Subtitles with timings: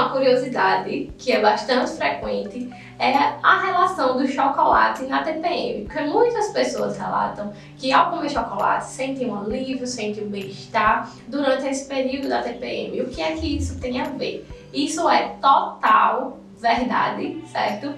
[0.00, 3.12] uma curiosidade que é bastante frequente é
[3.42, 9.28] a relação do chocolate na TPM, porque muitas pessoas relatam que ao comer chocolate sentem
[9.28, 13.00] um alívio, sentem um bem-estar durante esse período da TPM.
[13.02, 14.46] O que é que isso tem a ver?
[14.72, 17.94] Isso é total verdade, certo?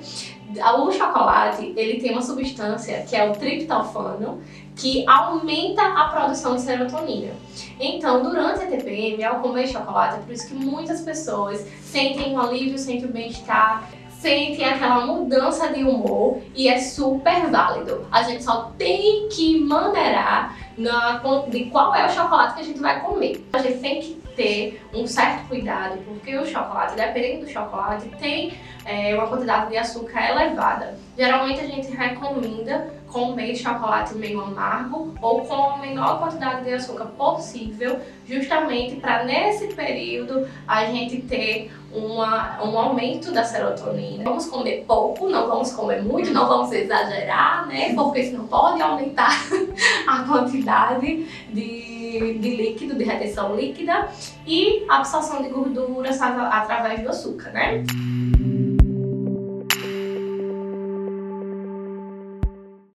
[0.79, 4.41] O chocolate, ele tem uma substância que é o triptofano,
[4.77, 7.33] que aumenta a produção de serotonina.
[7.81, 12.41] Então, durante a TPM, ao comer chocolate, é por isso que muitas pessoas sentem um
[12.41, 18.07] alívio, sentem um bem-estar, sentem aquela mudança de humor e é super válido.
[18.11, 22.81] A gente só tem que maneirar na, de qual é o chocolate que a gente
[22.81, 23.47] vai comer.
[23.53, 28.55] A gente tem que ter um certo cuidado, porque o chocolate, dependendo do chocolate, tem
[28.85, 30.97] é, uma quantidade de açúcar elevada.
[31.17, 37.05] Geralmente a gente recomenda comer chocolate meio amargo ou com a menor quantidade de açúcar
[37.05, 44.25] possível, justamente para nesse período a gente ter uma, um aumento da serotonina.
[44.25, 47.93] Vamos comer pouco, não vamos comer muito, não vamos exagerar, né?
[47.95, 49.33] Porque senão pode aumentar
[50.07, 54.09] a quantidade de, de líquido, de retenção líquida
[54.47, 57.85] e absorção de gorduras através do açúcar, né?